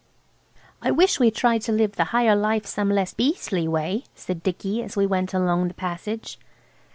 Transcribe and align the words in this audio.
"I 0.81 0.89
wish 0.89 1.19
we'd 1.19 1.35
tried 1.35 1.61
to 1.61 1.71
live 1.71 1.91
the 1.91 2.05
higher 2.05 2.35
life 2.35 2.65
some 2.65 2.89
less 2.89 3.13
beastly 3.13 3.67
way," 3.67 4.05
said 4.15 4.41
Dicky 4.41 4.81
as 4.81 4.95
we 4.95 5.05
went 5.05 5.31
along 5.31 5.67
the 5.67 5.75
passage. 5.75 6.39